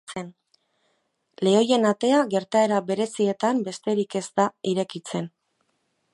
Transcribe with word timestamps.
Lehoien 1.47 1.85
Atea 1.89 2.23
gertaera 2.31 2.81
berezietan 2.89 3.63
besterik 3.69 4.21
ez 4.23 4.27
da 4.43 4.49
irekitzen. 4.73 5.31